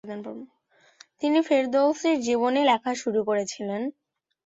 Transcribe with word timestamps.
তিনি 1.21 1.39
ফেরদৌসীর 1.41 2.17
জীবনী 2.21 2.61
লেখা 2.69 2.91
শুরু 3.01 3.19
করেছিলেন। 3.23 3.81